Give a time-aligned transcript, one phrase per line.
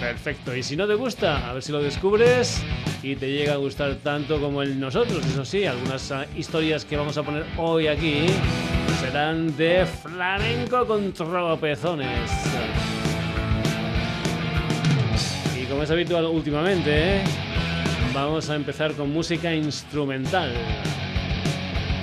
[0.00, 0.56] perfecto.
[0.56, 2.62] Y si no te gusta, a ver si lo descubres
[3.02, 5.26] y te llega a gustar tanto como el nosotros.
[5.26, 8.26] Eso sí, algunas ah, historias que vamos a poner hoy aquí
[9.00, 12.30] serán de flamenco con tropezones
[15.72, 17.22] como es habitual últimamente, ¿eh?
[18.12, 20.52] vamos a empezar con música instrumental.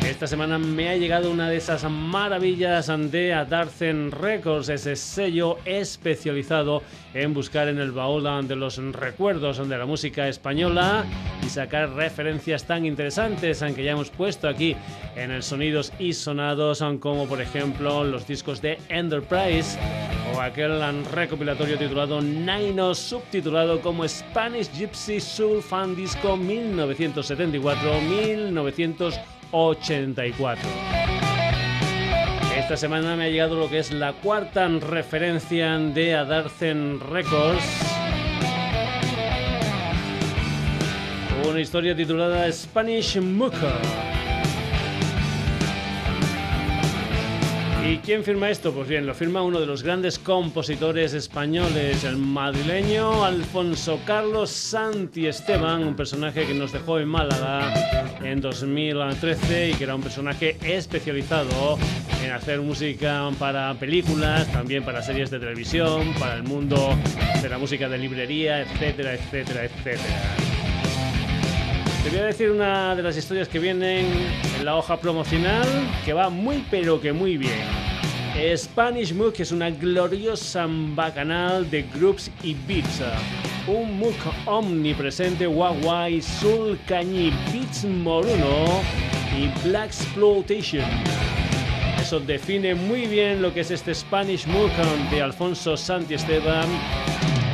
[0.10, 6.82] Esta semana me ha llegado una de esas maravillas de Adarzen Records, ese sello especializado
[7.14, 11.06] en buscar en el baúl de los recuerdos de la música española
[11.46, 14.76] y sacar referencias tan interesantes que ya hemos puesto aquí
[15.16, 19.78] en el Sonidos y Sonados, como por ejemplo los discos de Enterprise
[20.36, 26.36] o aquel recopilatorio titulado Nino, subtitulado como Spanish Gypsy Soul Fan Disco
[29.52, 30.58] 1974-1984.
[32.58, 37.64] Esta semana me ha llegado lo que es la cuarta referencia de Adarzen Records.
[41.50, 44.29] Una historia titulada Spanish Mucker.
[47.90, 48.72] ¿Y quién firma esto?
[48.72, 55.26] Pues bien, lo firma uno de los grandes compositores españoles, el madrileño Alfonso Carlos Santi
[55.26, 57.74] Esteban, un personaje que nos dejó en Málaga
[58.24, 61.80] en 2013 y que era un personaje especializado
[62.24, 66.96] en hacer música para películas, también para series de televisión, para el mundo
[67.42, 70.36] de la música de librería, etcétera, etcétera, etcétera.
[72.04, 74.06] Te voy a decir una de las historias que vienen
[74.58, 75.68] en la hoja promocional
[76.06, 77.79] que va muy pero que muy bien.
[78.56, 83.02] Spanish Mook es una gloriosa bacanal de groups y beats.
[83.68, 88.82] Un Mook omnipresente, Wawai, Soul Cañi, Beats Moruno
[89.38, 90.86] y Black Exploitation.
[92.00, 94.72] Eso define muy bien lo que es este Spanish Mook
[95.12, 96.68] de Alfonso Santi Esteban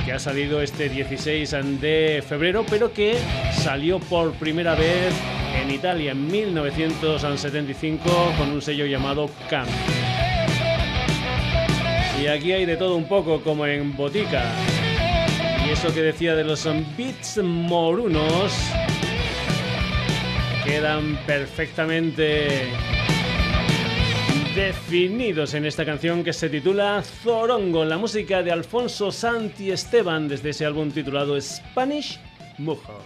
[0.05, 3.17] que ha salido este 16 de febrero, pero que
[3.63, 5.11] salió por primera vez
[5.59, 9.65] en Italia en 1975 con un sello llamado Cam.
[12.21, 14.51] Y aquí hay de todo un poco como en Botica.
[15.65, 16.65] Y eso que decía de los
[16.97, 18.53] beats morunos
[20.63, 22.67] quedan perfectamente
[24.55, 30.51] definidos en esta canción que se titula Zorongo, la música de Alfonso Santi Esteban desde
[30.51, 32.19] ese álbum titulado Spanish
[32.57, 33.03] Mujo.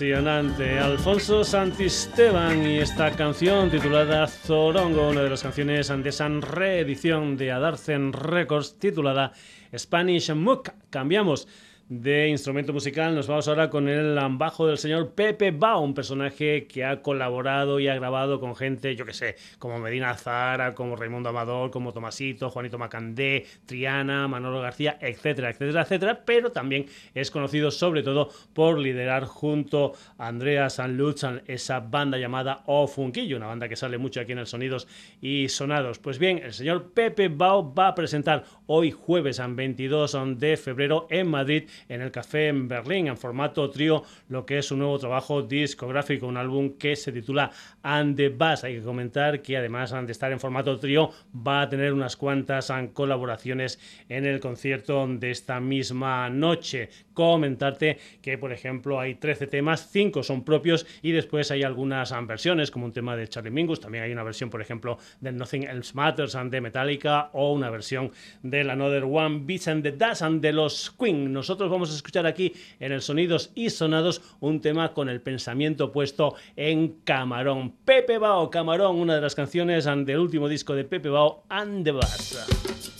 [0.00, 0.78] Impresionante.
[0.78, 7.52] Alfonso Santisteban y esta canción titulada Zorongo, una de las canciones de esa reedición de
[7.52, 9.32] Adarcen Records titulada
[9.76, 10.70] Spanish Mook.
[10.88, 11.46] Cambiamos
[11.90, 13.16] de instrumento musical.
[13.16, 17.80] Nos vamos ahora con el bajo del señor Pepe Bao, un personaje que ha colaborado
[17.80, 21.92] y ha grabado con gente, yo que sé, como Medina Zara, como Raimundo Amador, como
[21.92, 28.30] Tomasito, Juanito Macandé, Triana, Manolo García, etcétera, etcétera, etcétera, pero también es conocido sobre todo
[28.54, 33.98] por liderar junto a Andrea Sanluz esa banda llamada O Funquillo, una banda que sale
[33.98, 34.86] mucho aquí en el Sonidos
[35.20, 35.98] y Sonados.
[35.98, 41.26] Pues bien, el señor Pepe Bao va a presentar hoy jueves 22 de febrero en
[41.26, 45.42] Madrid en el Café en Berlín en formato trío lo que es su nuevo trabajo
[45.42, 47.50] discográfico, un álbum que se titula
[47.82, 48.64] And the Bass.
[48.64, 52.72] Hay que comentar que además de estar en formato trío va a tener unas cuantas
[52.92, 53.78] colaboraciones
[54.08, 56.88] en el concierto de esta misma noche.
[57.20, 62.70] Comentarte que por ejemplo hay 13 temas, 5 son propios y después hay algunas versiones
[62.70, 65.92] como un tema de Charlie Mingus, también hay una versión por ejemplo de Nothing Else
[65.92, 68.10] Matters and de Metallica o una versión
[68.42, 71.30] del Another One Beats and the Dust and de los Queen.
[71.30, 75.92] Nosotros vamos a escuchar aquí en el Sonidos y Sonados un tema con el pensamiento
[75.92, 77.74] puesto en Camarón.
[77.84, 81.92] Pepe Bao, Camarón, una de las canciones del último disco de Pepe Bao, and the
[81.92, 82.99] Bass.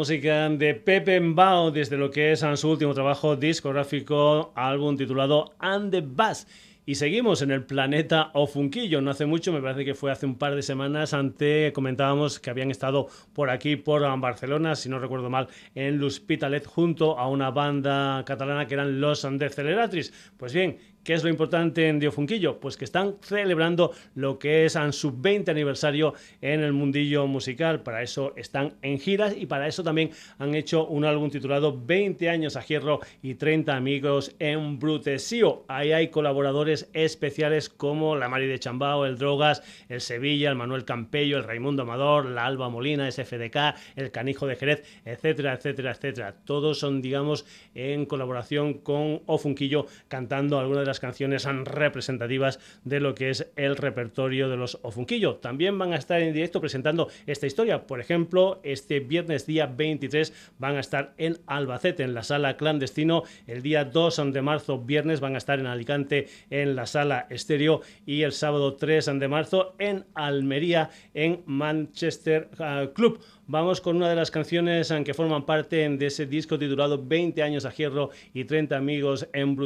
[0.00, 5.90] Música de Pepe Mbao desde lo que es su último trabajo discográfico, álbum titulado And
[5.90, 6.46] the Bass.
[6.86, 9.02] Y seguimos en el planeta Ofunquillo.
[9.02, 12.48] No hace mucho, me parece que fue hace un par de semanas, ante comentábamos que
[12.48, 17.50] habían estado por aquí, por Barcelona, si no recuerdo mal, en L'Hospitalet, junto a una
[17.50, 19.20] banda catalana que eran los
[19.52, 20.14] Celeratris.
[20.38, 22.60] Pues bien, ¿Qué es lo importante en Diofunquillo?
[22.60, 27.82] Pues que están celebrando lo que es su 20 aniversario en el mundillo musical.
[27.82, 32.28] Para eso están en giras y para eso también han hecho un álbum titulado 20
[32.28, 35.64] años a hierro y 30 amigos en Brutesío.
[35.68, 40.84] Ahí hay colaboradores especiales como la Mari de Chambao, el Drogas, el Sevilla, el Manuel
[40.84, 43.56] Campello, el Raimundo Amador, la Alba Molina, SFDK,
[43.96, 46.34] el Canijo de Jerez, etcétera, etcétera, etcétera.
[46.44, 53.14] Todos son, digamos, en colaboración con Ofunquillo cantando algunas de las canciones representativas de lo
[53.14, 55.36] que es el repertorio de los Ofunquillo.
[55.36, 57.86] También van a estar en directo presentando esta historia.
[57.86, 63.22] Por ejemplo, este viernes día 23 van a estar en Albacete, en la sala clandestino.
[63.46, 67.82] El día 2 de marzo, viernes, van a estar en Alicante, en la sala estéreo.
[68.04, 73.20] Y el sábado 3 de marzo, en Almería, en Manchester ah, Club.
[73.52, 77.64] Vamos con una de las canciones que forman parte de ese disco titulado 20 años
[77.64, 79.56] a hierro y 30 amigos en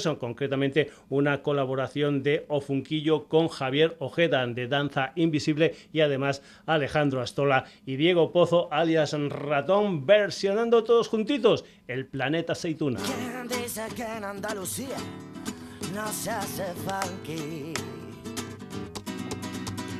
[0.00, 7.20] son concretamente una colaboración de Ofunquillo con Javier Ojeda de Danza Invisible y además Alejandro
[7.20, 12.98] Astola y Diego Pozo alias Ratón versionando todos juntitos El Planeta Aceituna.
[15.94, 16.64] no se hace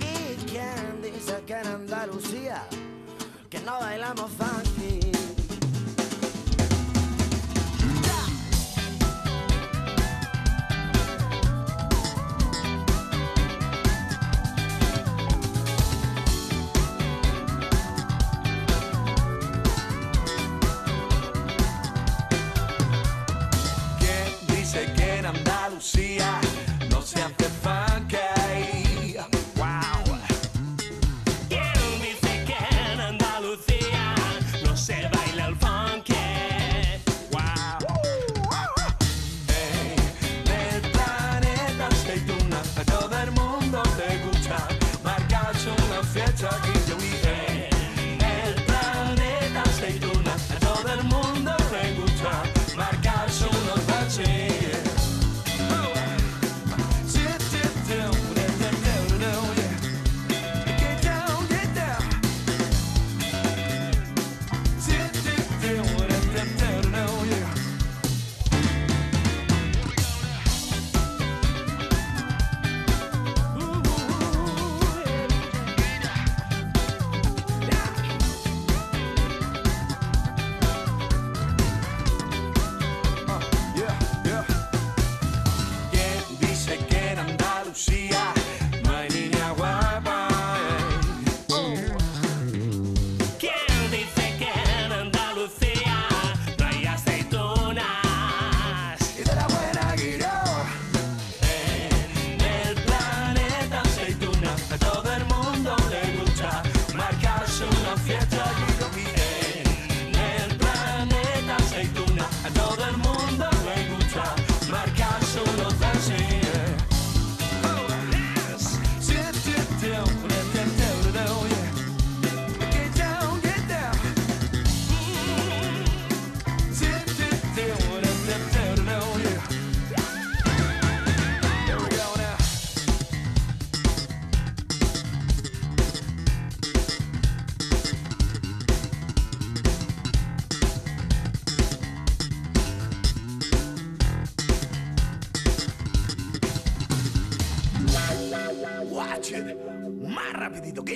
[0.01, 2.63] ¿Y quién dice que en Andalucía
[3.55, 5.14] que no bailamos funky.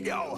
[0.08, 0.37] Yo,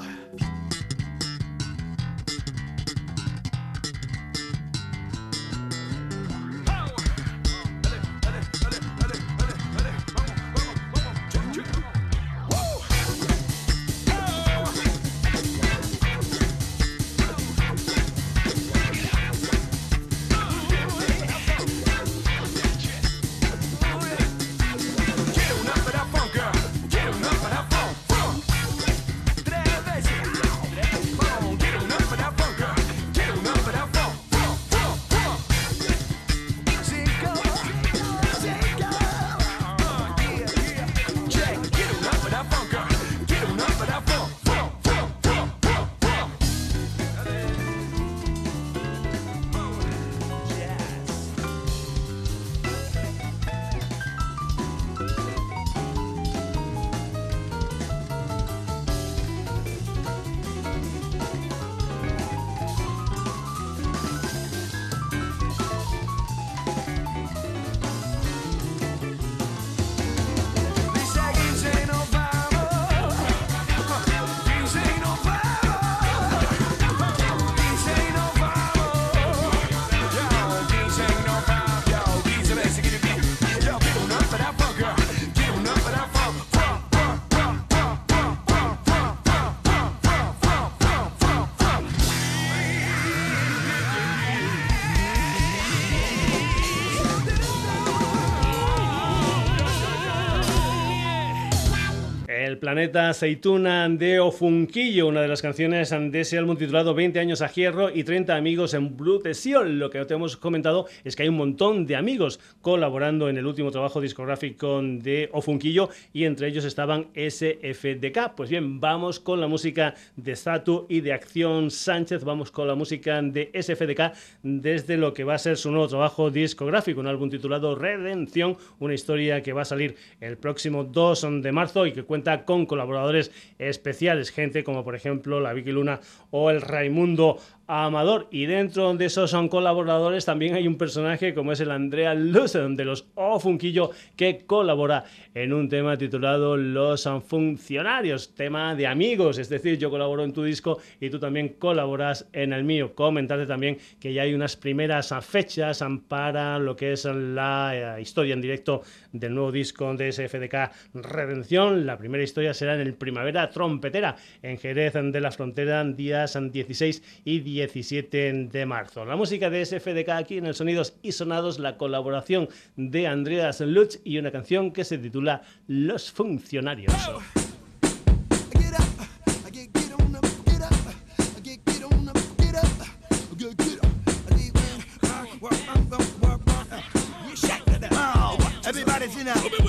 [102.61, 107.51] planeta aceituna de Ofunquillo, una de las canciones de ese álbum titulado 20 años a
[107.51, 109.23] Hierro y 30 amigos en Blue
[109.65, 113.47] Lo que te hemos comentado es que hay un montón de amigos colaborando en el
[113.47, 118.35] último trabajo discográfico de Ofunquillo y entre ellos estaban SFDK.
[118.37, 122.75] Pues bien, vamos con la música de Zatu y de Acción Sánchez, vamos con la
[122.75, 127.31] música de SFDK desde lo que va a ser su nuevo trabajo discográfico, un álbum
[127.31, 132.03] titulado Redención, una historia que va a salir el próximo 2 de marzo y que
[132.03, 137.39] cuenta con colaboradores especiales, gente como por ejemplo la Vicky Luna o el Raimundo
[137.71, 138.27] Amador.
[138.33, 142.75] Y dentro de esos son colaboradores también hay un personaje como es el Andrea Lucen
[142.75, 145.05] de los Ofunquillo que colabora
[145.35, 150.43] en un tema titulado Los Funcionarios, tema de amigos, es decir, yo colaboro en tu
[150.43, 152.93] disco y tú también colaboras en el mío.
[152.97, 158.35] Comentarte también que ya hay unas primeras fechas para lo que es la eh, historia
[158.35, 161.87] en directo del nuevo disco de SFDK Redención.
[161.87, 167.23] La primera historia será en el Primavera Trompetera en Jerez de la Frontera días 16
[167.25, 169.05] y 17 17 de marzo.
[169.05, 174.01] La música de SFDK aquí en el Sonidos y Sonados, la colaboración de Andreas Lutz
[174.03, 176.95] y una canción que se titula Los Funcionarios.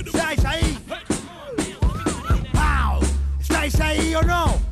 [0.06, 0.78] ¿Estáis ahí?
[3.42, 4.71] ¿Estáis ahí o no?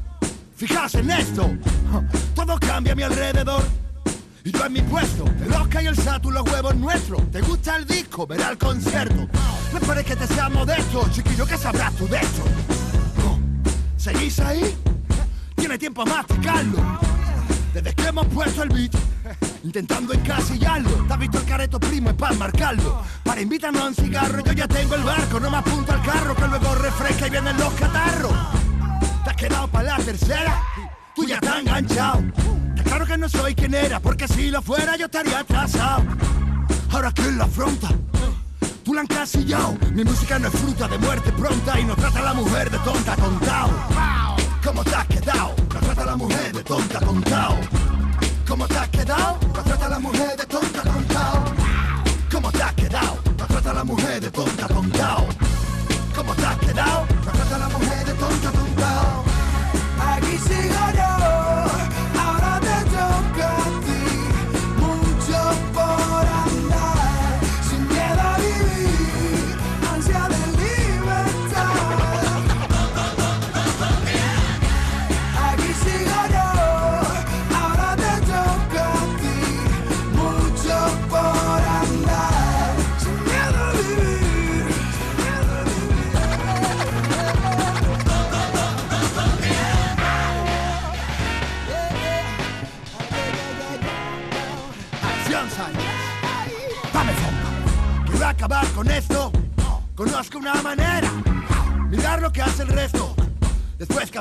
[0.59, 1.49] Fijaos en esto,
[2.35, 3.63] todo cambia a mi alrededor.
[4.43, 7.31] Y yo en mi puesto, el Oscar y el Satu, los huevos nuestros.
[7.31, 8.27] ¿Te gusta el disco?
[8.27, 9.25] Verá el concierto.
[9.73, 12.43] Me parece que te sea modesto, chiquillo, que sabrás tú de esto.
[13.95, 14.75] ¿Seguís ahí?
[15.55, 16.99] Tiene tiempo a masticarlo.
[17.73, 18.93] Desde que hemos puesto el beat,
[19.63, 20.89] intentando encasillarlo.
[21.07, 22.09] ¿Te has visto el careto primo?
[22.09, 23.01] Es para marcarlo.
[23.23, 25.39] Para invitarnos a un cigarro, yo ya tengo el barco.
[25.39, 28.58] No me apunto al carro, que luego refresca y vienen los catarros.
[29.23, 30.63] Te has quedado para la tercera,
[31.15, 32.23] tú ya estás enganchado.
[32.75, 36.03] Te claro que no soy quien era, porque si lo fuera yo estaría atrasado.
[36.91, 37.89] Ahora que la afronta,
[38.83, 39.77] tú la han casillado.
[39.93, 42.77] Mi música no es fruta de muerte pronta y no trata a la mujer de
[42.79, 43.69] tonta tontao.
[44.63, 45.55] ¿Cómo te has quedado?
[45.73, 47.57] No trata a la mujer de tonta tontao.
[48.47, 49.39] ¿Cómo te has quedado?
[49.55, 51.43] No trata a la mujer de tonta tontao.
[52.31, 53.17] ¿Cómo te has quedado?
[53.37, 55.27] No trata la mujer de tonta tontao.
[56.15, 57.05] ¿Cómo te has quedado?
[57.25, 57.98] No trata a la mujer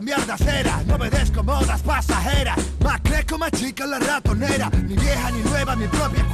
[0.09, 2.57] cambiar de acera, no obedezco modas pasajeras.
[2.83, 4.71] Más creco, más chica la ratonera.
[4.87, 6.25] Ni vieja ni nueva, mi propia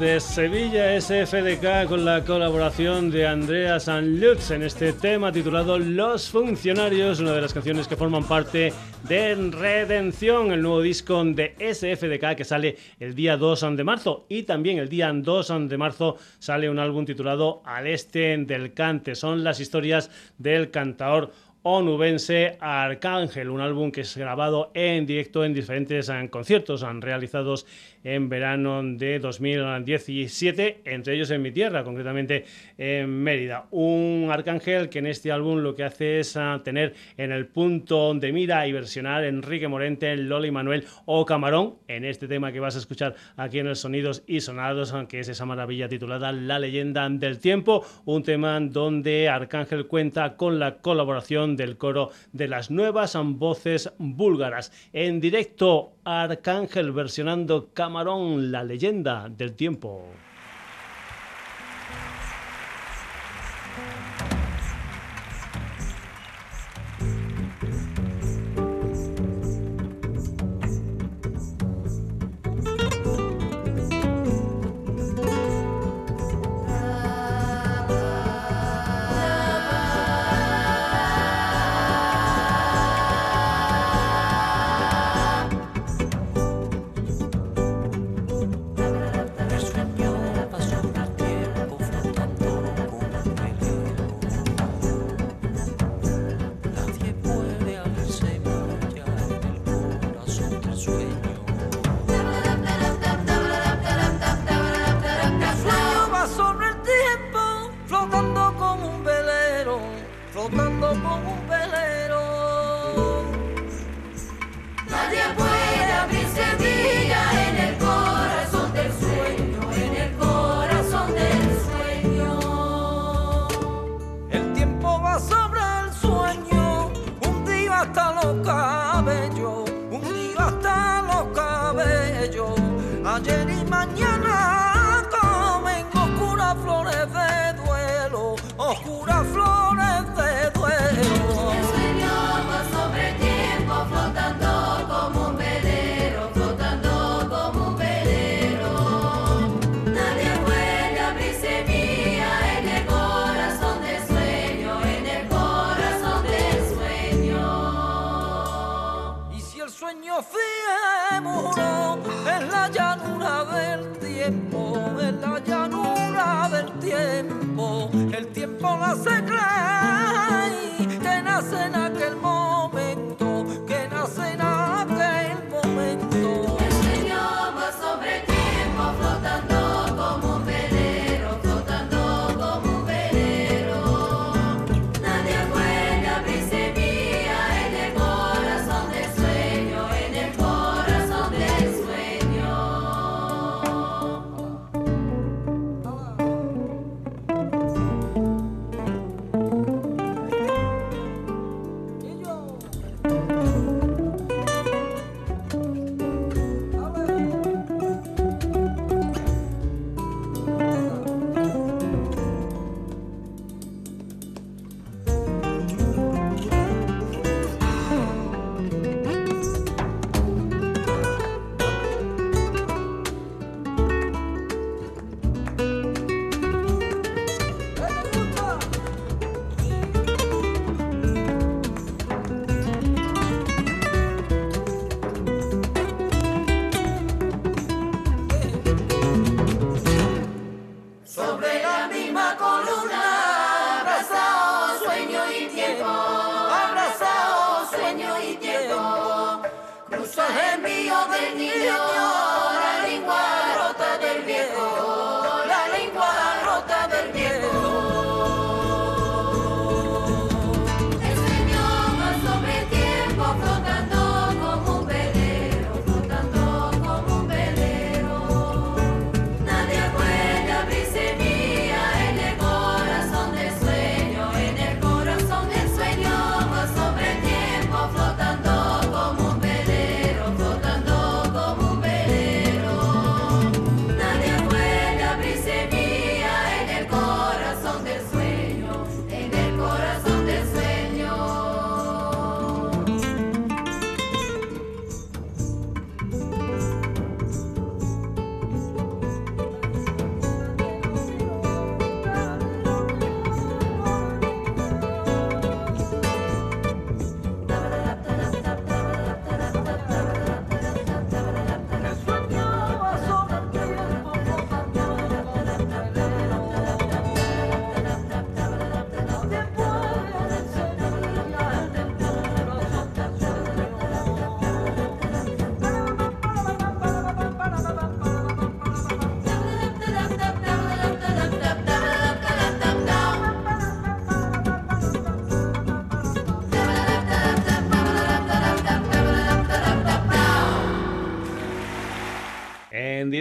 [0.00, 7.20] Desde Sevilla, SFDK con la colaboración de Andrea Sanlutz en este tema titulado Los Funcionarios,
[7.20, 8.72] una de las canciones que forman parte
[9.06, 14.44] de Redención, el nuevo disco de SFDK que sale el día 2 de marzo y
[14.44, 19.14] también el día 2 de marzo sale un álbum titulado Al Este del Cante.
[19.14, 21.30] Son las historias del cantaor
[21.62, 27.66] onubense Arcángel, un álbum que es grabado en directo en diferentes eh, conciertos han realizados
[28.02, 32.46] en verano de 2017, entre ellos en mi tierra, concretamente
[32.78, 33.66] en Mérida.
[33.72, 38.14] Un Arcángel que en este álbum lo que hace es ah, tener en el punto
[38.14, 42.76] de mira y versionar Enrique Morente, Loli Manuel o Camarón en este tema que vas
[42.76, 47.06] a escuchar aquí en el Sonidos y Sonados, que es esa maravilla titulada La leyenda
[47.10, 53.16] del tiempo, un tema donde Arcángel cuenta con la colaboración del coro de las nuevas
[53.22, 54.72] voces búlgaras.
[54.92, 60.06] En directo, Arcángel versionando Camarón, la leyenda del tiempo.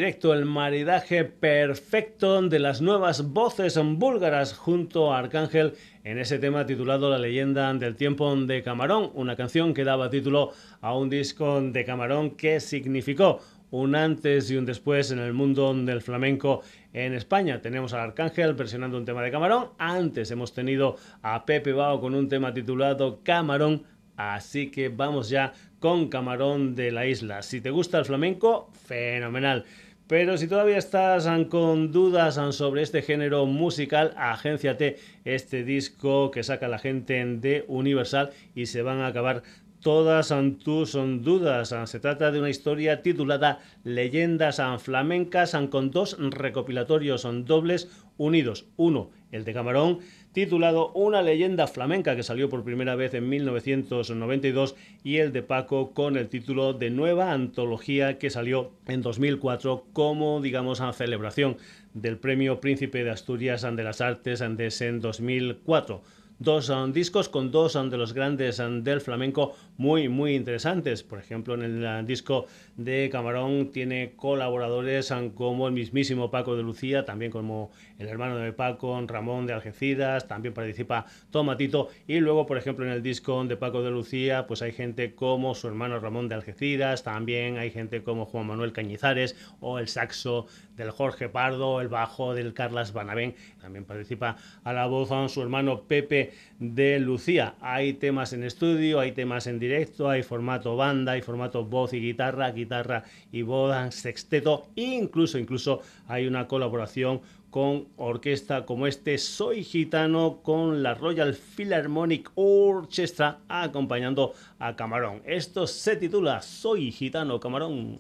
[0.10, 7.12] El maridaje perfecto de las nuevas voces búlgaras junto a Arcángel en ese tema titulado
[7.12, 11.86] La leyenda del tiempo de Camarón, una canción que daba título a un disco de
[11.86, 17.62] Camarón que significó un antes y un después en el mundo del flamenco en España.
[17.62, 19.69] Tenemos al Arcángel versionando un tema de Camarón.
[19.78, 23.84] Antes hemos tenido a Pepe Bao con un tema titulado Camarón.
[24.17, 27.41] Así que vamos ya con Camarón de la Isla.
[27.41, 29.65] Si te gusta el flamenco, fenomenal.
[30.10, 36.67] Pero si todavía estás con dudas sobre este género musical, agénciate este disco que saca
[36.67, 39.43] la gente de Universal y se van a acabar
[39.82, 41.76] todas tus dudas.
[41.86, 48.65] Se trata de una historia titulada Leyendas Flamencas con dos recopilatorios dobles unidos.
[48.78, 50.00] Uno, el de Camarón,
[50.34, 55.92] titulado Una leyenda flamenca que salió por primera vez en 1992 y el de Paco
[55.92, 61.58] con el título de Nueva Antología que salió en 2004 como digamos a celebración
[61.94, 66.02] del Premio Príncipe de Asturias de las Artes en 2004
[66.39, 71.04] dos discos con dos de los grandes del flamenco muy, muy interesantes.
[71.04, 72.46] Por ejemplo, en el disco
[72.78, 78.53] de Camarón tiene colaboradores como el mismísimo Paco de Lucía, también como el hermano de
[78.53, 81.89] Paco, Ramón de Algeciras, también participa Tomatito.
[82.07, 85.53] Y luego, por ejemplo, en el disco de Paco de Lucía, pues hay gente como
[85.53, 90.47] su hermano Ramón de Algeciras, también hay gente como Juan Manuel Cañizares o el saxo
[90.75, 95.83] del Jorge Pardo, el bajo del Carlas Banabén, también participa a la voz su hermano
[95.83, 97.55] Pepe de Lucía.
[97.59, 101.99] Hay temas en estudio, hay temas en directo, hay formato banda, hay formato voz y
[101.99, 109.63] guitarra, guitarra y voz, sexteto, incluso, incluso hay una colaboración con orquesta como este Soy
[109.63, 115.21] Gitano con la Royal Philharmonic Orchestra acompañando a Camarón.
[115.25, 117.99] Esto se titula Soy Gitano Camarón.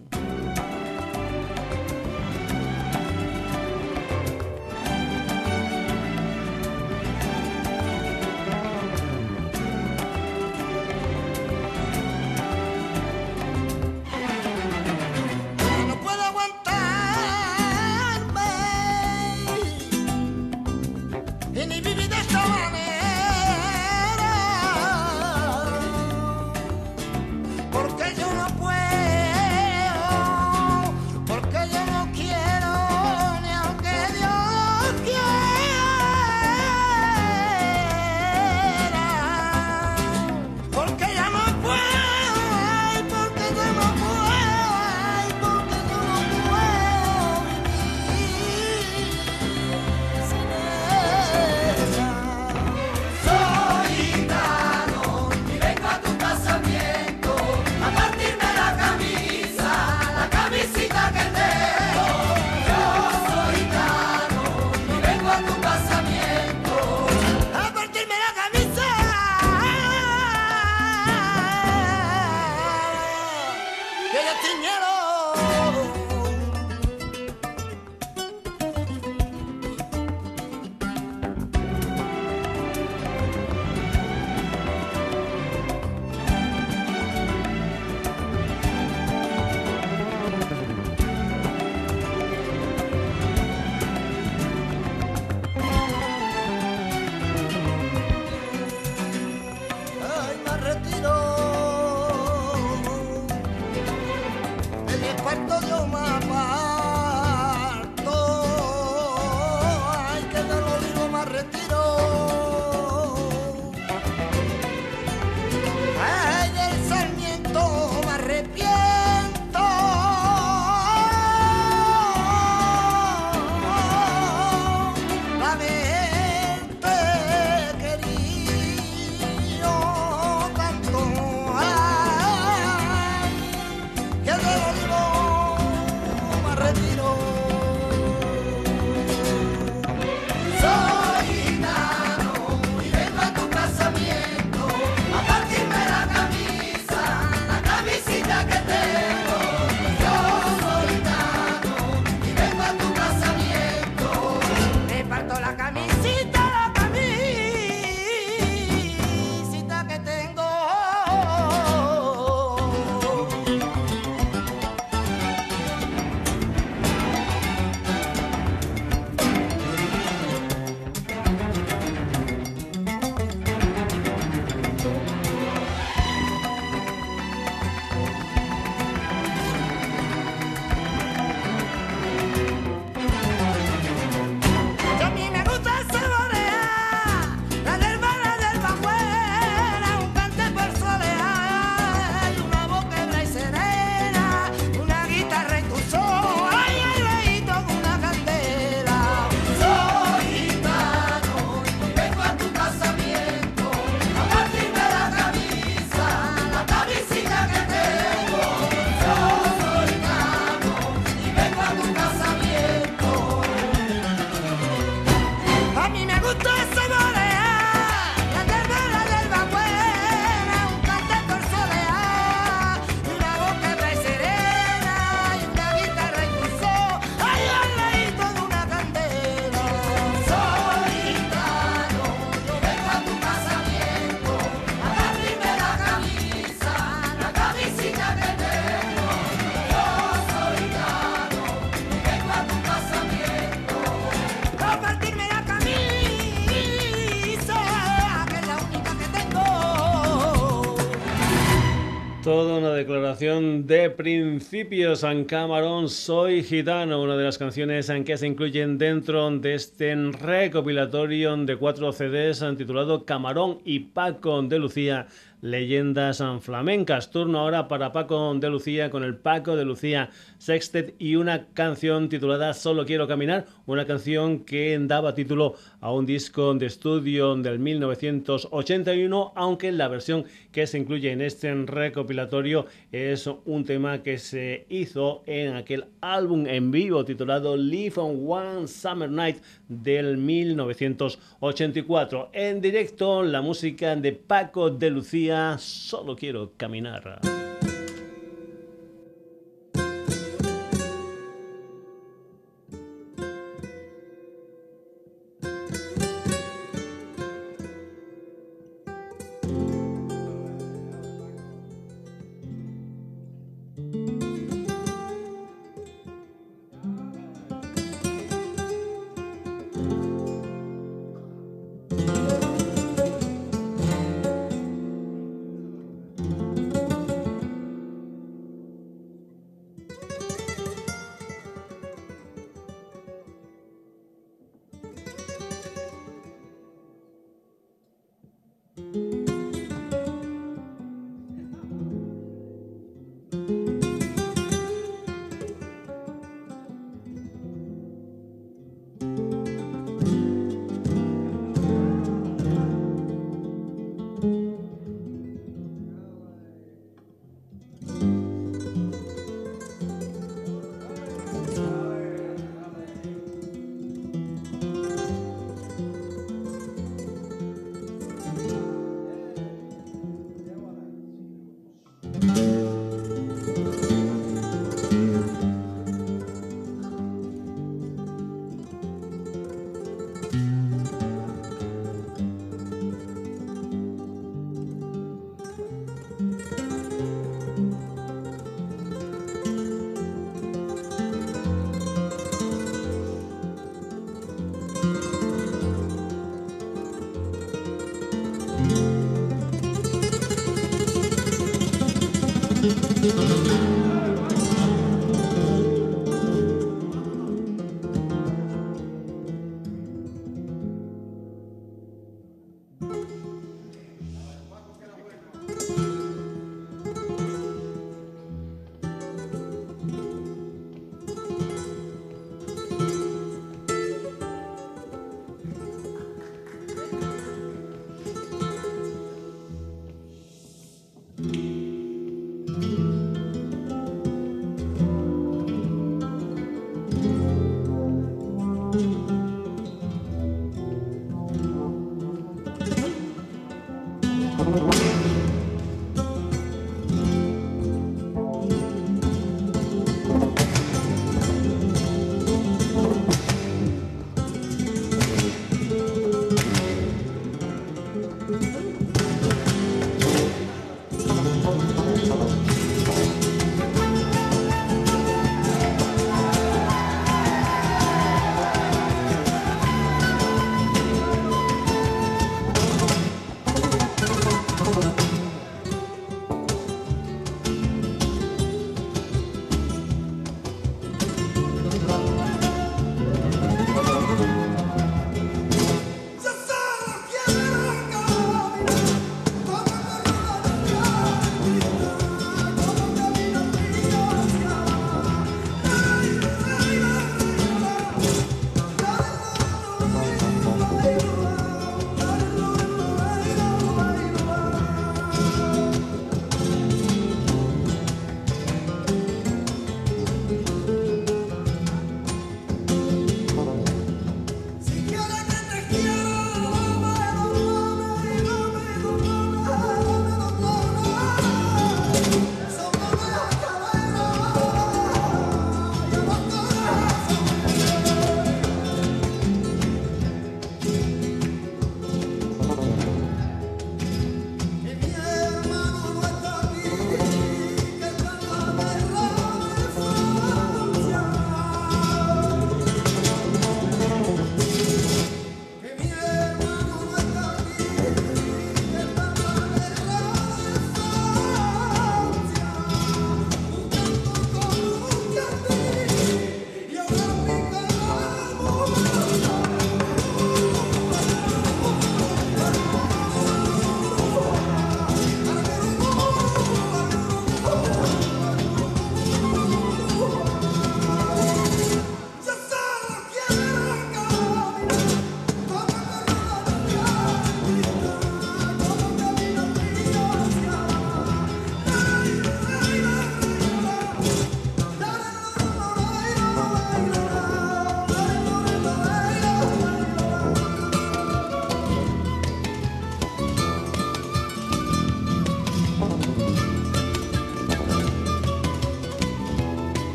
[253.19, 258.79] Declaración de principios en Camarón Soy Gitano, una de las canciones en que se incluyen
[258.79, 265.05] dentro de este recopilatorio de cuatro CDs titulado Camarón y Paco de Lucía
[265.41, 267.11] leyendas flamencas.
[267.11, 272.09] Turno ahora para Paco de Lucía con el Paco de Lucía Sextet y una canción
[272.09, 277.59] titulada Solo quiero caminar, una canción que daba título a un disco de estudio del
[277.59, 284.65] 1981, aunque la versión que se incluye en este recopilatorio es un tema que se
[284.69, 289.37] hizo en aquel álbum en vivo titulado Live on One Summer Night
[289.67, 292.29] del 1984.
[292.33, 297.38] En directo la música de Paco de Lucía, solo quiero caminar.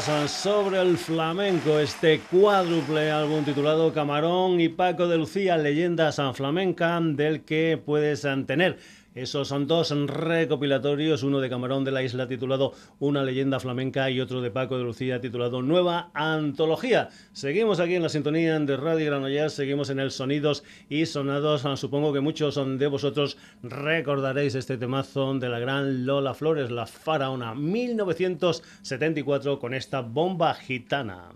[0.00, 7.42] Sobre el flamenco, este cuádruple álbum titulado Camarón y Paco de Lucía, leyendas flamenca, del
[7.42, 8.78] que puedes tener
[9.14, 14.20] esos son dos recopilatorios, uno de Camarón de la Isla titulado Una leyenda flamenca y
[14.20, 17.08] otro de Paco de Lucía titulado Nueva Antología.
[17.32, 21.62] Seguimos aquí en la sintonía de Radio Granollers, seguimos en el Sonidos y Sonados.
[21.80, 27.54] Supongo que muchos de vosotros recordaréis este temazo de la gran Lola Flores, La Faraona,
[27.54, 31.30] 1974 con esta bomba gitana.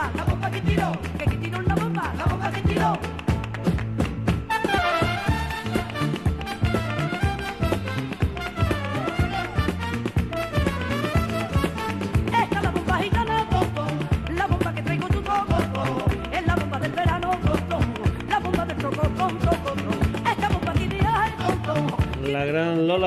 [0.00, 2.69] bomba, la bomba que tiro, que, que tiro una bomba, la bomba que tiro.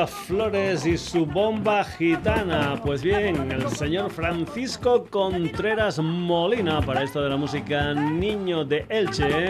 [0.08, 2.80] Flores y su bomba gitana.
[2.84, 9.50] Pues bien, el señor Francisco Contreras Molina, para esto de la música Niño de Elche,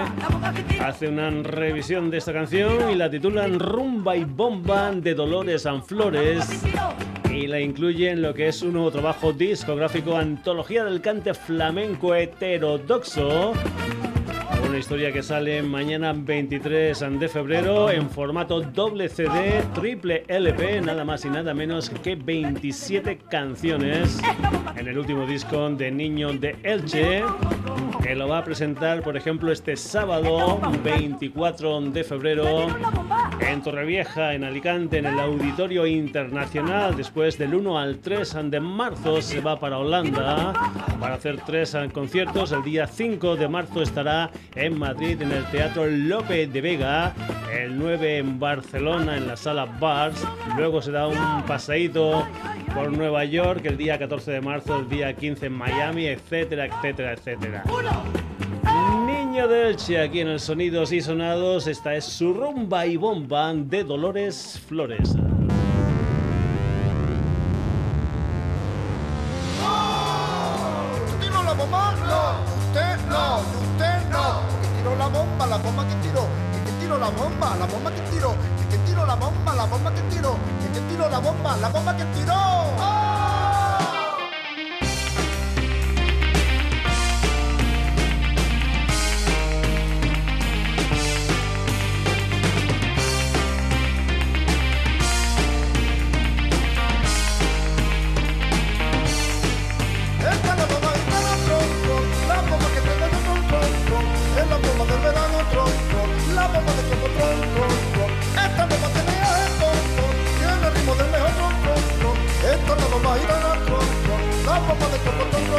[0.81, 5.84] hace una revisión de esta canción y la titulan Rumba y Bomba de Dolores San
[5.84, 6.63] Flores
[7.29, 12.15] y la incluye en lo que es un nuevo trabajo discográfico Antología del Cante Flamenco
[12.15, 13.53] Heterodoxo
[14.74, 21.05] una historia que sale mañana 23 de febrero en formato doble CD, triple LP, nada
[21.05, 24.19] más y nada menos que 27 canciones
[24.76, 27.21] en el último disco de Niño de Elche,
[28.01, 32.65] que lo va a presentar, por ejemplo, este sábado 24 de febrero
[33.39, 36.97] en Torrevieja, en Alicante, en el Auditorio Internacional.
[36.97, 40.53] Después del 1 al 3 de marzo se va para Holanda
[40.99, 42.53] para hacer tres conciertos.
[42.53, 47.14] El día 5 de marzo estará en Madrid en el Teatro López de Vega,
[47.51, 52.26] el 9 en Barcelona en la sala Bars, luego se da un paseíto
[52.74, 57.14] por Nueva York el día 14 de marzo, el día 15 en Miami, etcétera, etcétera,
[57.14, 57.64] etcétera.
[59.05, 63.53] Niño de Elche, aquí en el Sonidos y Sonados, esta es su rumba y bomba
[63.53, 65.16] de Dolores Flores.
[77.04, 78.34] La bomba, la bomba que tiro,
[78.72, 80.38] que tiro la bomba, la bomba que tiro,
[80.74, 83.03] que tiro la bomba, la bomba que bomba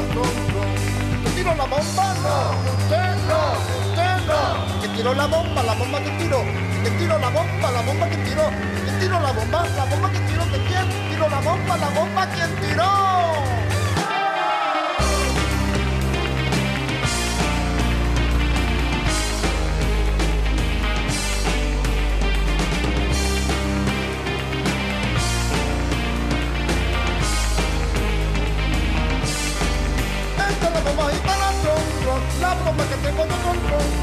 [0.00, 0.22] no,
[1.34, 2.14] tiro la bomba?
[2.22, 2.36] No,
[2.72, 3.40] usted no,
[3.86, 4.80] usted no.
[4.80, 6.44] Que tiro la bomba, la bomba que tiro.
[6.82, 8.50] Que tiro la bomba, la bomba que tiro.
[8.84, 10.44] Que tiro la bomba, la bomba que tiro.
[10.46, 10.88] ¿De quién?
[11.10, 13.63] Tiro la bomba, la bomba, ¿quién tiró?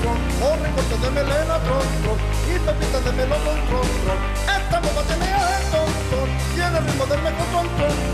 [0.04, 4.20] ron, ron, o de melena, ron, ron, y pepitas de melón, ron, ron.
[4.48, 7.66] Esta copa tiene el ron, tiene el ritmo del mejor,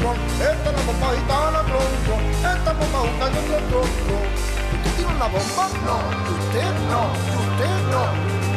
[0.04, 0.18] ron.
[0.38, 1.92] Esta la bomba gitana, ron,
[2.38, 4.58] esta bomba un cañón, ron, ron, ron.
[4.68, 5.66] ¿Usted tiene una bomba?
[5.88, 5.96] No.
[6.28, 6.74] ¿Usted?
[6.92, 7.02] No.
[7.42, 7.76] ¿Usted?
[7.92, 8.04] No.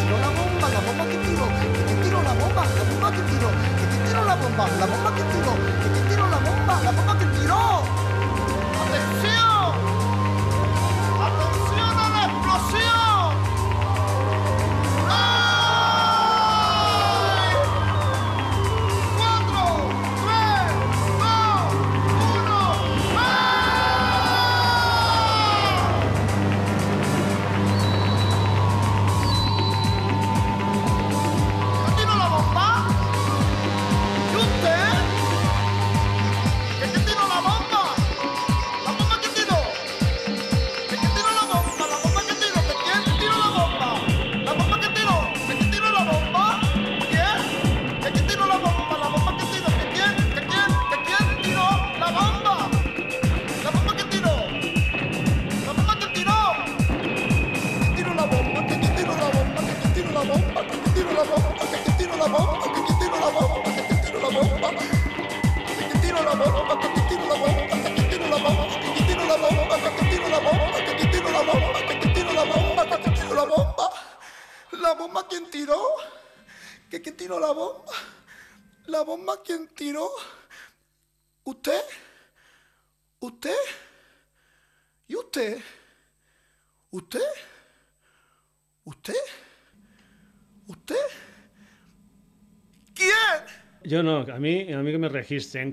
[0.00, 3.22] Tiro la bomba, la bomba que tiro, que te tiro la bomba, la bomba que
[3.30, 3.48] tiro,
[3.78, 6.90] que te tiro la bomba, la bomba que tiro, que te tiro la bomba, la
[6.90, 7.99] bomba que tiró.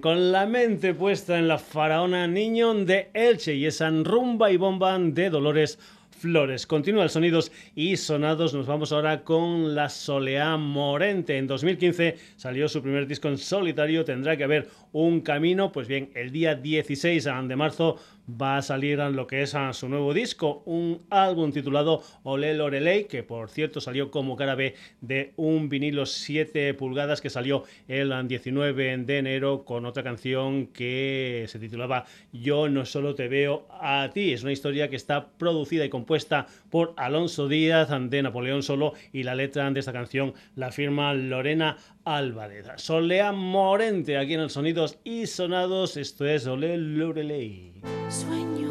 [0.02, 5.00] Con la mente puesta en la faraona Niño de Elche y esa rumba y bomba
[5.00, 5.80] de Dolores
[6.12, 6.68] Flores.
[6.68, 8.54] Continúa el sonidos y sonados.
[8.54, 11.40] Nos vamos ahora con la Soleá Morente.
[11.40, 14.06] En 2015 salió su primer disco en solitario.
[14.06, 15.72] Tendrá que haber un camino.
[15.72, 17.98] Pues bien, el día 16 de marzo
[18.30, 23.06] va a salir lo que es a su nuevo disco, un álbum titulado Ole Lorelei,
[23.06, 28.14] que por cierto salió como cara B de un vinilo 7 pulgadas que salió el
[28.28, 34.10] 19 de enero con otra canción que se titulaba Yo no solo te veo a
[34.14, 34.34] ti.
[34.34, 39.24] Es una historia que está producida y compuesta por Alonso Díaz de Napoleón Solo y
[39.24, 41.78] la letra de esta canción la firma Lorena
[42.16, 42.68] Álvarez.
[42.78, 45.98] Solea Morente aquí en el Sonidos y Sonados.
[45.98, 47.74] Esto es Ole Lorelei.
[48.10, 48.67] Sueño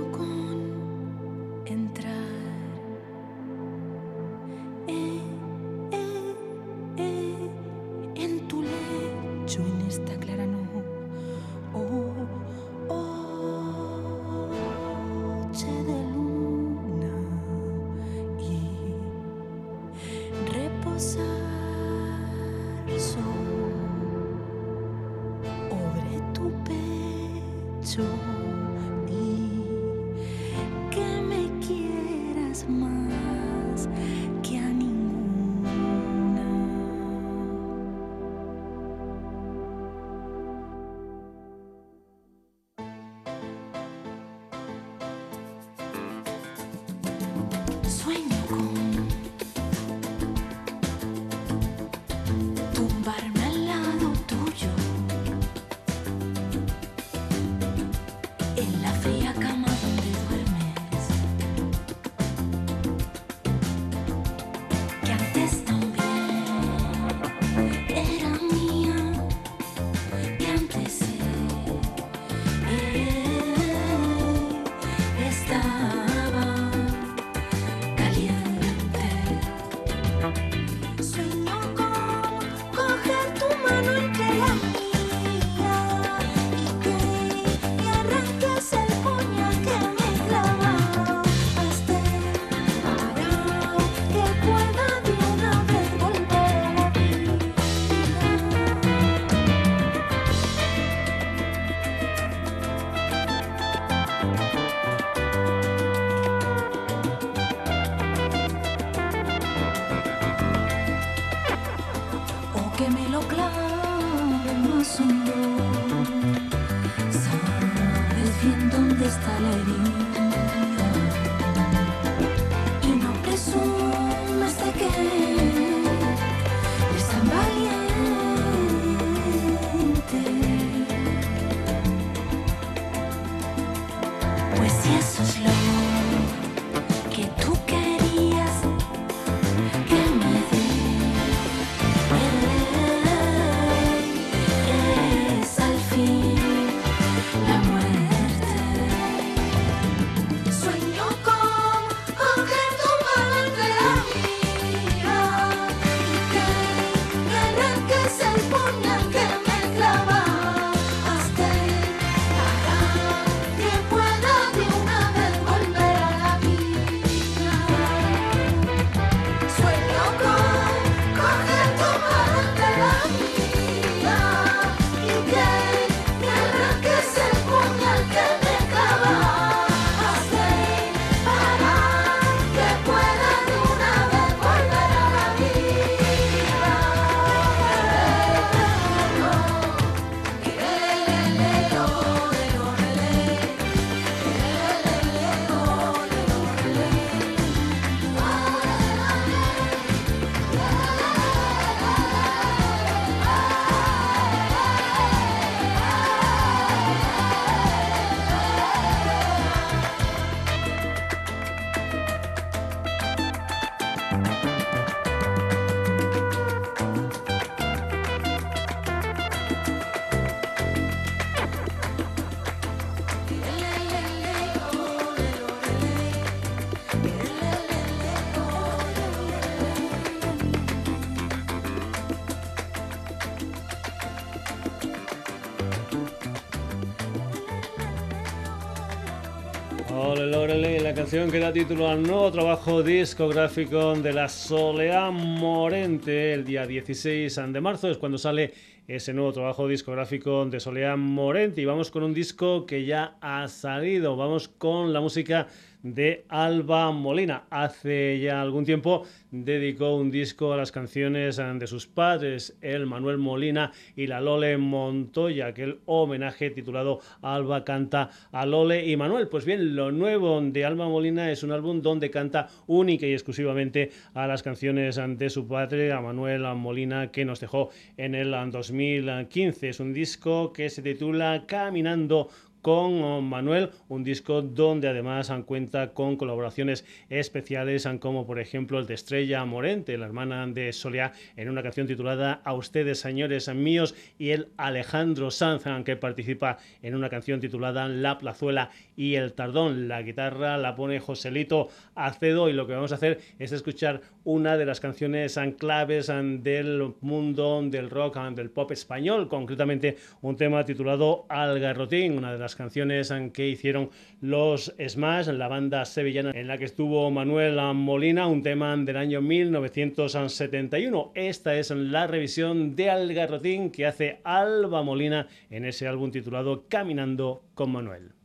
[241.56, 246.34] título al nuevo trabajo discográfico de la Soleá Morente.
[246.34, 248.52] El día 16 de marzo es cuando sale
[248.86, 251.62] ese nuevo trabajo discográfico de Soleá Morente.
[251.62, 254.18] Y vamos con un disco que ya ha salido.
[254.18, 255.46] Vamos con la música
[255.94, 257.44] de Alba Molina.
[257.50, 263.18] Hace ya algún tiempo dedicó un disco a las canciones de sus padres, el Manuel
[263.18, 269.28] Molina y la Lole Montoya, aquel homenaje titulado Alba canta a Lole y Manuel.
[269.28, 273.90] Pues bien, lo nuevo de Alba Molina es un álbum donde canta única y exclusivamente
[274.14, 279.68] a las canciones de su padre, a Manuel Molina, que nos dejó en el 2015.
[279.68, 282.28] Es un disco que se titula Caminando
[282.66, 288.88] con oh, Manuel, un disco donde además cuenta con colaboraciones especiales como por ejemplo el
[288.88, 293.94] de Estrella Morente, la hermana de Soleá, en una canción titulada A ustedes señores míos
[294.18, 299.88] y el Alejandro Sanz que participa en una canción titulada La Plazuela y el Tardón.
[299.88, 304.56] La guitarra la pone Joselito Acedo y lo que vamos a hacer es escuchar una
[304.56, 311.26] de las canciones claves del mundo del rock, del pop español, concretamente un tema titulado
[311.28, 313.90] Algarrotín, una de las canciones que hicieron
[314.20, 319.20] los Smash, la banda sevillana en la que estuvo Manuel Molina, un tema del año
[319.20, 321.12] 1971.
[321.14, 327.44] Esta es la revisión de Algarrotín que hace Alba Molina en ese álbum titulado Caminando
[327.54, 328.15] con Manuel.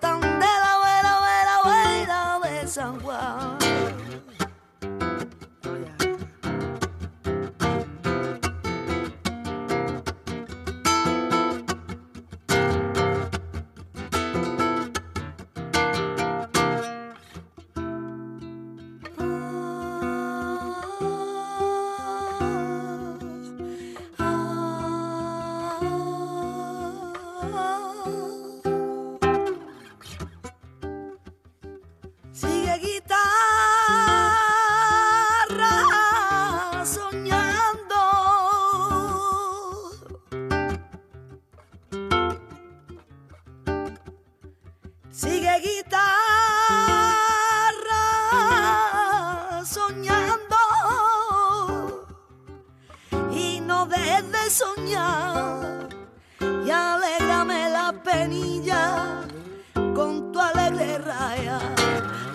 [0.00, 0.31] Ay,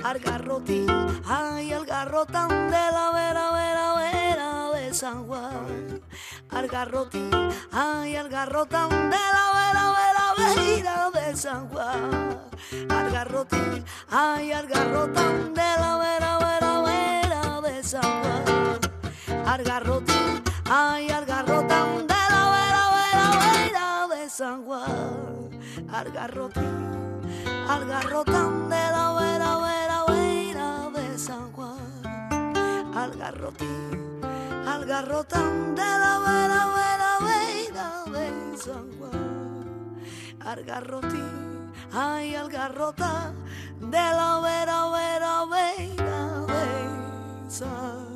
[0.08, 0.88] al garrotín,
[1.28, 6.02] ay, al garrotán de la vera, vera, vera de San Juan.
[6.50, 7.30] Al garrotín,
[7.74, 12.40] ay, al garrotán de la vera, vera, vera de San Juan.
[12.90, 19.46] Al garrotín, ay, al garrotán de la vera, vera, vera de San Juan.
[19.46, 25.50] Al garrotín, ay, al garrotán de la vera, vera, vera de San Juan.
[25.92, 27.22] Al garrotín,
[27.68, 29.87] al garrotán de la vera, vera
[31.28, 31.76] desagua
[32.96, 34.22] al garrotín,
[34.66, 39.12] al garrotán de la vera, vera, vera desagua,
[40.46, 43.36] al garrotín, ay, al garrotán
[43.82, 46.46] de la vera, vera, vera
[47.44, 48.07] desagua.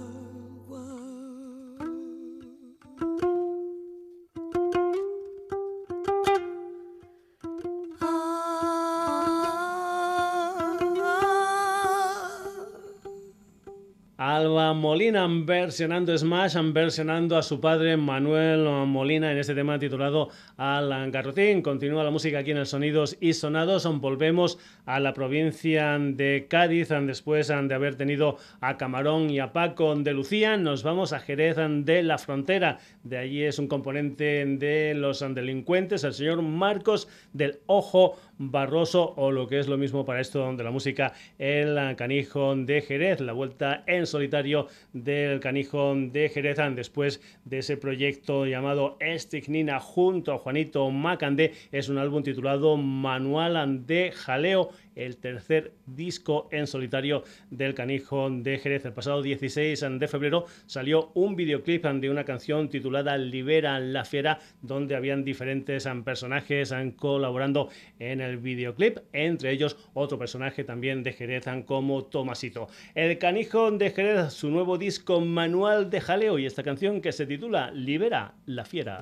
[14.32, 21.12] Alba Molina versionando Smash, versionando a su padre Manuel Molina en este tema titulado Al
[21.12, 21.62] Garrotín.
[21.62, 23.86] Continúa la música aquí en el Sonidos y Sonados.
[24.00, 29.98] Volvemos a la provincia de Cádiz después de haber tenido a Camarón y a Paco
[29.98, 30.56] de Lucía.
[30.56, 32.80] Nos vamos a Jerez de la Frontera.
[33.04, 39.32] De allí es un componente de los delincuentes, el señor Marcos del Ojo Barroso o
[39.32, 43.34] lo que es lo mismo para esto de la música, el canijo de Jerez, la
[43.34, 50.40] vuelta en solitario del canijo de Jerez después de ese proyecto llamado Esticnina junto a
[50.40, 51.54] Juanito Macandé.
[51.72, 58.58] Es un álbum titulado Manual de Jaleo el tercer disco en solitario del Canijo de
[58.58, 58.86] Jerez.
[58.86, 64.40] El pasado 16 de febrero salió un videoclip de una canción titulada Libera la Fiera,
[64.62, 67.70] donde habían diferentes personajes colaborando
[68.00, 72.68] en el videoclip, entre ellos otro personaje también de Jerez como Tomasito.
[72.96, 77.26] El Canijo de Jerez, su nuevo disco Manual de Jaleo y esta canción que se
[77.26, 79.00] titula Libera la Fiera.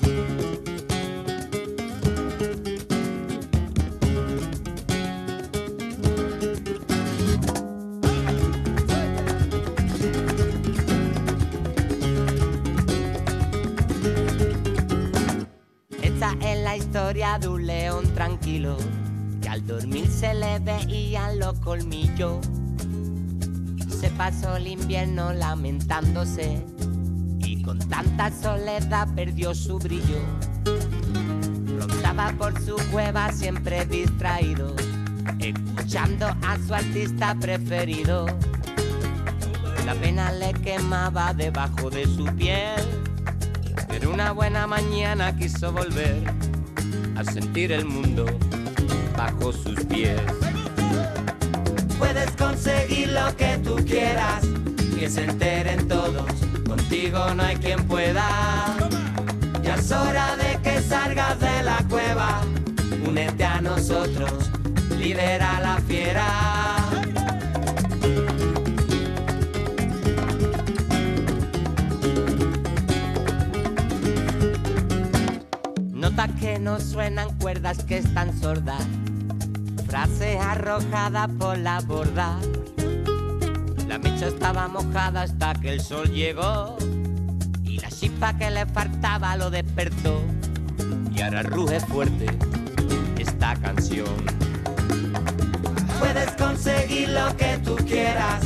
[16.80, 18.78] historia de un león tranquilo
[19.50, 22.38] al dormir se le veían los colmillos.
[24.00, 26.64] Se pasó el invierno lamentándose
[27.40, 30.20] y con tanta soledad perdió su brillo.
[31.80, 34.76] Rondaba por su cueva siempre distraído,
[35.40, 38.28] escuchando a su artista preferido.
[39.86, 42.82] La pena le quemaba debajo de su piel,
[43.88, 46.22] pero una buena mañana quiso volver
[47.16, 48.28] a sentir el mundo
[49.20, 50.22] bajo sus pies.
[51.98, 54.46] Puedes conseguir lo que tú quieras,
[54.98, 56.32] que se enteren todos,
[56.66, 58.78] contigo no hay quien pueda.
[59.62, 62.42] Ya es hora de que salgas de la cueva,
[63.06, 64.52] únete a nosotros,
[64.98, 66.80] lidera la fiera.
[76.40, 78.86] que no suenan cuerdas que están sordas.
[79.90, 82.38] Frase arrojada por la borda.
[83.88, 86.78] La mecha estaba mojada hasta que el sol llegó.
[87.64, 90.22] Y la chispa que le faltaba lo despertó.
[91.12, 92.28] Y ahora ruge fuerte
[93.18, 94.16] esta canción.
[96.00, 98.46] Puedes conseguir lo que tú quieras,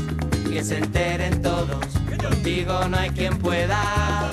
[0.50, 1.86] que se enteren todos.
[2.24, 4.32] Contigo no hay quien pueda.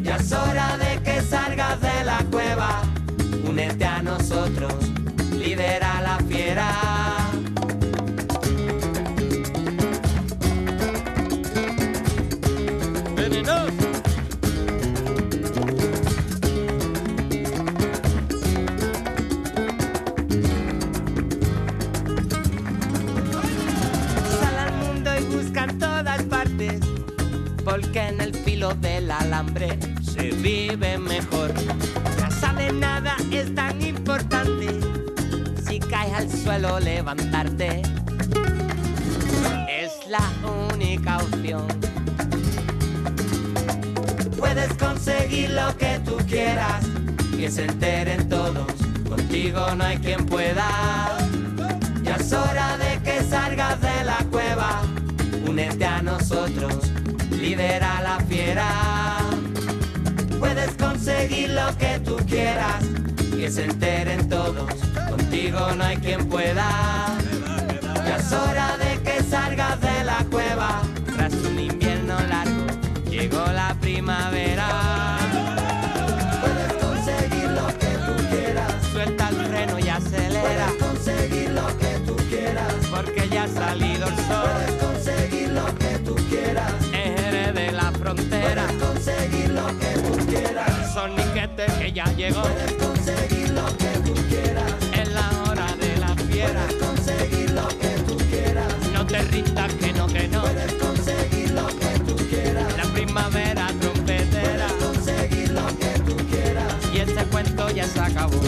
[0.00, 2.82] Ya es hora de que salgas de la cueva,
[3.48, 4.74] únete a nosotros,
[5.40, 6.68] lidera la fiera.
[24.40, 26.80] Sal al mundo y buscan todas partes,
[27.64, 31.54] porque en el filo del alambre se vive mejor.
[32.18, 33.54] Ya sabe nada es
[36.50, 37.82] suelo, levantarte
[39.68, 40.26] es la
[40.72, 41.64] única opción.
[44.36, 46.84] Puedes conseguir lo que tú quieras,
[47.36, 48.66] que se enteren todos.
[49.08, 51.18] Contigo no hay quien pueda.
[52.02, 54.82] Ya es hora de que salgas de la cueva.
[55.48, 56.90] Únete a nosotros,
[57.30, 59.20] lidera la fiera
[60.40, 62.82] puedes conseguir lo que tú quieras,
[63.36, 64.89] que se enteren todos,
[65.20, 66.68] contigo no hay quien pueda.
[68.06, 70.82] Ya es hora de que salgas de la cueva,
[71.14, 72.66] tras un invierno largo,
[73.08, 75.18] llegó la primavera.
[76.40, 80.66] Puedes conseguir lo que tú quieras, suelta el freno y acelera.
[80.66, 84.50] Puedes conseguir lo que tú quieras, porque ya ha salido el sol.
[84.52, 88.64] Puedes conseguir lo que tú quieras, eres de la frontera.
[88.66, 89.90] Puedes conseguir lo que
[90.94, 92.42] soniquete que ya llegó.
[92.42, 94.09] Puedes conseguir lo que tú quieras.
[99.28, 100.42] Que no, que no.
[100.42, 102.76] Puedes conseguir lo que tú quieras.
[102.76, 104.66] La primavera trompetera.
[104.68, 106.74] Puedes conseguir lo que tú quieras.
[106.94, 108.40] Y este cuento ya se acabó.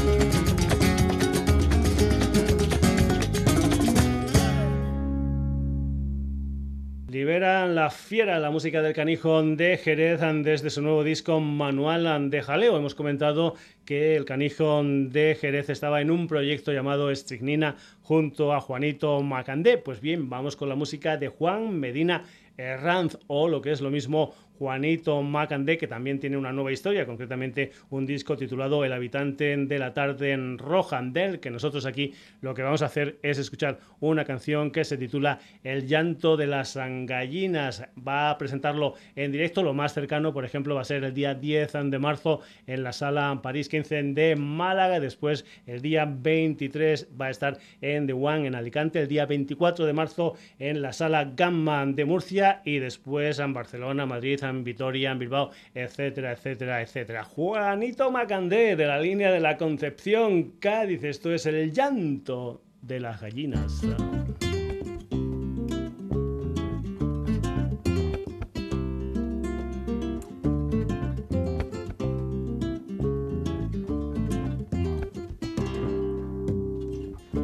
[7.24, 12.76] La fiera, la música del canijón de Jerez desde su nuevo disco Manual de Jaleo.
[12.76, 13.54] Hemos comentado
[13.84, 19.78] que el canijón de Jerez estaba en un proyecto llamado Estricnina junto a Juanito Macandé.
[19.78, 22.24] Pues bien, vamos con la música de Juan Medina
[22.56, 27.04] Herranz o lo que es lo mismo Juanito Macandé, que también tiene una nueva historia,
[27.04, 32.14] concretamente un disco titulado El habitante de la tarde en Roja, del que nosotros aquí
[32.42, 36.46] lo que vamos a hacer es escuchar una canción que se titula El llanto de
[36.46, 37.88] las gallinas.
[38.06, 41.34] Va a presentarlo en directo, lo más cercano, por ejemplo, va a ser el día
[41.34, 47.26] 10 de marzo en la sala París 15 de Málaga, después el día 23 va
[47.26, 51.32] a estar en The One en Alicante, el día 24 de marzo en la sala
[51.34, 52.62] Gamma de Murcia.
[52.64, 57.24] Y después en Barcelona, Madrid, Vitoria, en Bilbao, etcétera, etcétera, etcétera.
[57.24, 63.20] Juanito Macandé de la línea de la Concepción, Cádiz, esto es el llanto de las
[63.20, 63.82] gallinas.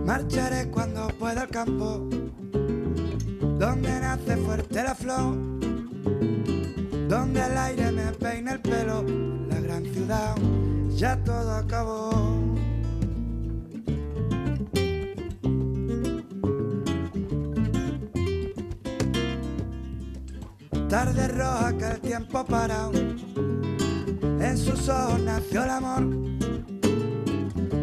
[0.08, 2.08] Marcharé cuando pueda al campo,
[3.58, 5.36] donde nace fuerte la flor,
[7.08, 9.02] donde el aire me peina el pelo,
[9.48, 10.36] la gran ciudad
[10.98, 12.10] ya todo acabó.
[20.88, 22.92] Tarde roja que el tiempo parado,
[24.40, 26.04] en sus ojos nació el amor.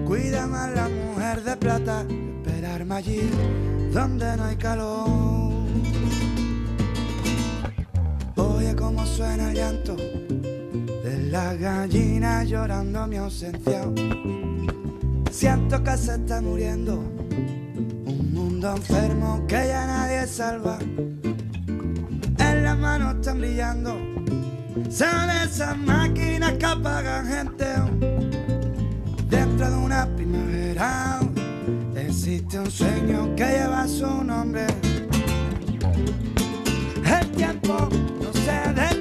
[0.06, 3.30] Cuida más la mujer de plata, esperarme allí
[3.94, 5.35] donde no hay calor.
[9.16, 13.86] Suena el llanto de la gallina llorando mi ausencia.
[15.32, 20.80] Siento que se está muriendo un mundo enfermo que ya nadie salva.
[22.40, 23.98] En las manos están brillando,
[24.90, 27.66] son esas máquinas que apagan gente.
[29.30, 31.22] Dentro de una primavera
[31.96, 34.68] existe un sueño que lleva su nombre.
[37.06, 37.88] El tiempo
[38.22, 38.95] no se detiene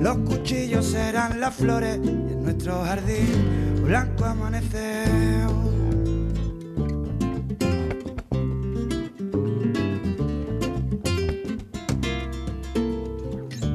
[0.00, 5.08] Los cuchillos serán las flores y en nuestro jardín blanco amanecer.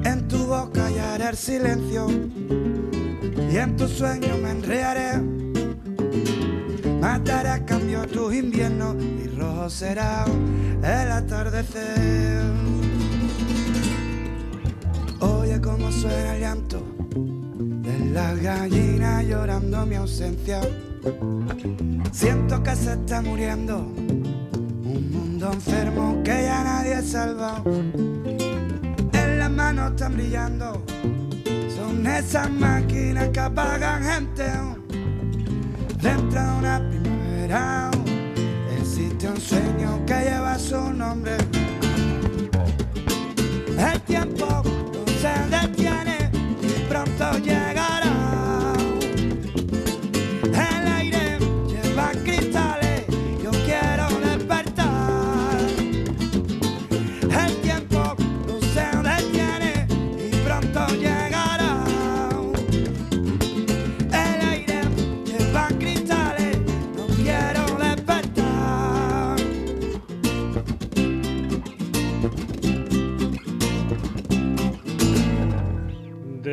[0.05, 2.07] En tu boca hallaré el silencio
[3.51, 5.21] y en tu sueño me enredaré.
[7.01, 10.23] Mataré a cambio tus inviernos y rojo será
[10.81, 12.72] el atardecer.
[16.05, 16.83] El llanto
[17.15, 20.59] de las gallinas llorando mi ausencia.
[22.11, 27.63] Siento que se está muriendo un mundo enfermo que ya nadie salva.
[29.13, 30.83] En las manos están brillando,
[31.73, 34.43] son esas máquinas que apagan gente.
[36.01, 37.91] Dentro de una primavera
[38.77, 41.37] existe un sueño que lleva su nombre.
[43.77, 44.63] El tiempo
[45.49, 45.72] no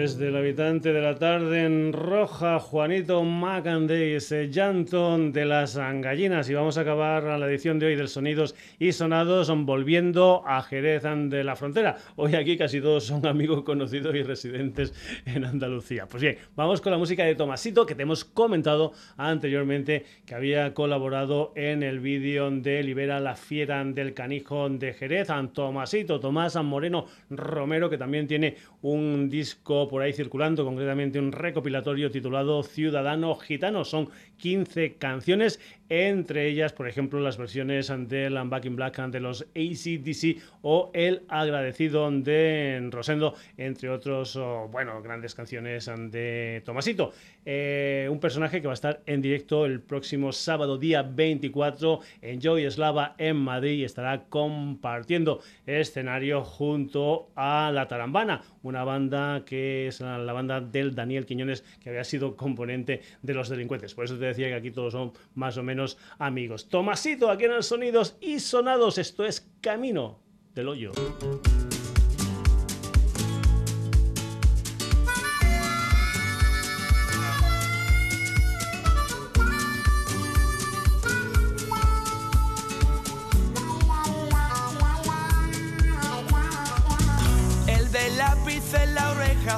[0.00, 6.48] Desde el habitante de la tarde en roja, Juanito Macandé, ese llanto de las gallinas.
[6.48, 11.02] Y vamos a acabar la edición de hoy del Sonidos y Sonados volviendo a Jerez
[11.02, 11.98] de la Frontera.
[12.16, 14.94] Hoy aquí casi todos son amigos conocidos y residentes
[15.26, 16.06] en Andalucía.
[16.06, 20.72] Pues bien, vamos con la música de Tomasito, que te hemos comentado anteriormente que había
[20.72, 25.28] colaborado en el vídeo de Libera la Fiera del Canijo de Jerez.
[25.52, 32.12] Tomasito, Tomás Moreno Romero, que también tiene un disco por ahí circulando concretamente un recopilatorio
[32.12, 33.84] titulado Ciudadano Gitano.
[33.84, 34.08] Son
[34.40, 40.40] 15 canciones, entre ellas, por ejemplo, las versiones del Back in Black de los ACDC
[40.62, 44.38] o El Agradecido de Rosendo, entre otros,
[44.70, 47.12] bueno, grandes canciones de Tomasito.
[47.44, 52.40] Eh, un personaje que va a estar en directo el próximo sábado, día 24, en
[52.40, 59.86] Joy Slava en Madrid y estará compartiendo escenario junto a La Tarambana, una banda que
[59.86, 63.94] es la, banda del Daniel Quiñones, que había sido componente de Los Delincuentes.
[63.94, 66.68] Por eso te decía que aquí todos son más o menos amigos.
[66.68, 70.18] Tomasito, aquí en el Sonidos y Sonados, esto es Camino
[70.54, 70.92] del Hoyo.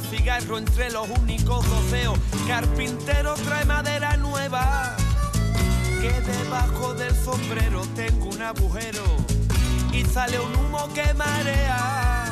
[0.02, 2.18] Cigarro entre los únicos doceos.
[2.46, 4.96] Carpintero trae madera nueva,
[6.00, 9.04] que debajo del sombrero tengo un agujero
[9.92, 12.24] y sale un humo que marea.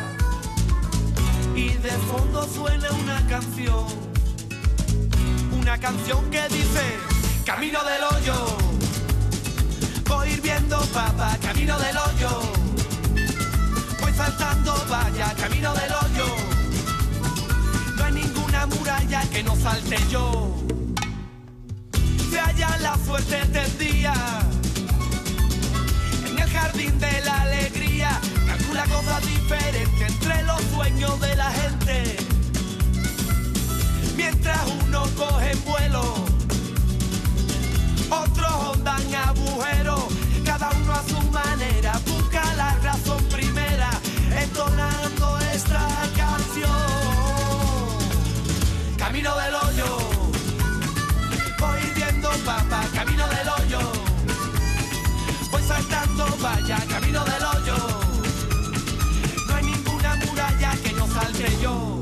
[1.54, 3.86] Y de fondo suena una canción,
[5.52, 6.98] una canción que dice,
[7.44, 8.56] camino del hoyo,
[10.08, 12.40] voy viendo papa, camino del hoyo,
[14.00, 16.49] voy saltando vaya, camino del hoyo
[18.76, 20.56] muralla que no salte yo.
[22.30, 24.14] Se halla la suerte del día
[26.26, 28.20] en el jardín de la alegría.
[28.46, 32.16] Calcula cosas diferentes entre los sueños de la gente.
[34.16, 36.14] Mientras unos cogen vuelo,
[38.10, 40.04] otros ondan agujeros.
[40.44, 43.90] Cada uno a su manera busca la razón primera,
[44.42, 44.99] entonando esta
[49.22, 49.98] camino del hoyo.
[51.58, 53.92] Voy viendo papá, camino del hoyo.
[55.50, 57.76] Voy saltando, vaya, camino del hoyo.
[59.46, 61.96] No hay ninguna muralla que no salte yo.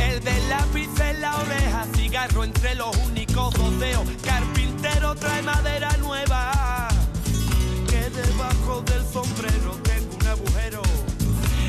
[0.00, 3.07] El del lápiz en la oreja, cigarro entre los
[4.24, 6.88] Carpintero trae madera nueva.
[7.88, 10.82] Que debajo del sombrero tengo un agujero.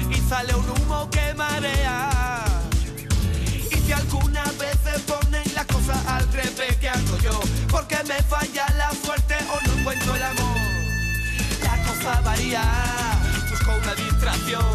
[0.09, 2.43] Y sale un humo que marea.
[3.71, 7.39] Y si algunas veces ponen las cosas al revés, ¿qué hago yo?
[7.69, 10.57] Porque me falla la suerte o no encuentro el amor.
[11.61, 12.63] La cosa varía,
[13.51, 14.65] busco una distracción.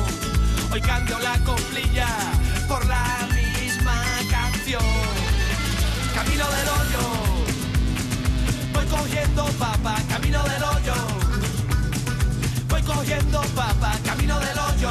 [0.73, 2.07] Hoy cambio la coplilla
[2.69, 5.35] por la misma canción
[6.15, 7.24] camino del hoyo.
[8.85, 10.95] Voy cogiendo papa, camino del hoyo.
[12.69, 14.91] Voy cogiendo papa, camino del hoyo.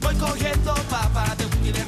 [0.00, 1.84] Voy cogiendo papa de un y de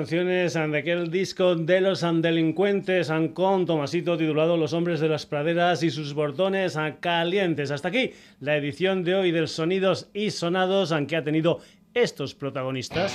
[0.00, 5.82] canciones de aquel disco de los delincuentes con Tomasito titulado Los hombres de las praderas
[5.82, 7.70] y sus bordones calientes.
[7.70, 11.60] Hasta aquí la edición de hoy del Sonidos y Sonados, aunque ha tenido
[11.92, 13.12] estos protagonistas.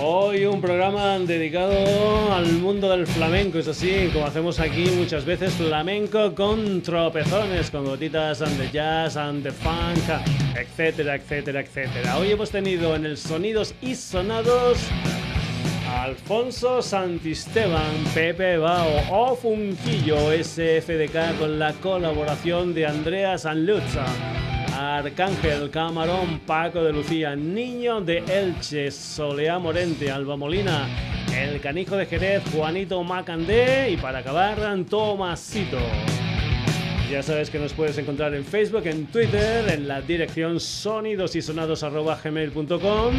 [0.00, 5.52] Hoy un programa dedicado al mundo del flamenco, es así, como hacemos aquí muchas veces,
[5.54, 9.98] flamenco con tropezones, con gotitas and the jazz, and the funk,
[10.56, 12.16] etcétera, etcétera, etcétera.
[12.16, 14.78] Hoy hemos tenido en el Sonidos y Sonados
[15.88, 24.06] Alfonso Santisteban, Pepe Bao o Funquillo SFDK con la colaboración de Andrea Sanluzza.
[24.78, 30.86] Arcángel, Camarón, Paco de Lucía, Niño de Elche, Solea Morente, Alba Molina,
[31.34, 34.56] El Canijo de Jerez, Juanito Macandé y para acabar,
[34.88, 35.80] Tomasito.
[37.10, 43.14] Ya sabes que nos puedes encontrar en Facebook, en Twitter, en la dirección sonidosysonados.gmail.com